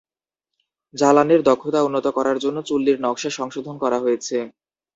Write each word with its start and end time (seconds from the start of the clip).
জ্বালানির 0.93 1.41
দক্ষতা 1.43 1.79
উন্নত 1.83 2.05
করার 2.17 2.37
জন্য 2.39 2.57
চুল্লীর 2.61 2.97
নকশা 3.01 3.31
সংশোধন 3.39 3.75
করা 3.83 3.97
হয়েছে। 3.99 4.37